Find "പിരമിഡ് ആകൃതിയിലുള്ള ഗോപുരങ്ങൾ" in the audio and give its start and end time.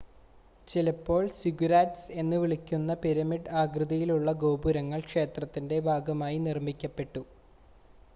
3.03-5.01